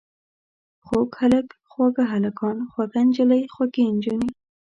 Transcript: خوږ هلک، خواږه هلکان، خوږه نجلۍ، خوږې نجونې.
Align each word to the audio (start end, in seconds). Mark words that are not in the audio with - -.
خوږ 0.85 1.09
هلک، 1.21 1.47
خواږه 1.69 2.03
هلکان، 2.13 2.57
خوږه 2.71 3.01
نجلۍ، 3.07 3.43
خوږې 3.53 3.83
نجونې. 3.95 4.29